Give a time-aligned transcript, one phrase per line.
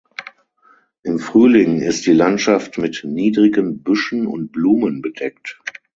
[1.03, 5.59] Im Frühling ist die Landschaft mit niedrigen Büschen und Blumen bedeckt.